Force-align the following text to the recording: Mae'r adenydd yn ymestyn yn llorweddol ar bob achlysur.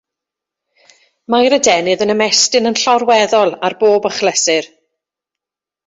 Mae'r 1.33 1.55
adenydd 1.59 2.03
yn 2.07 2.15
ymestyn 2.15 2.71
yn 2.73 2.81
llorweddol 2.85 3.57
ar 3.71 3.79
bob 3.87 4.13
achlysur. 4.13 4.73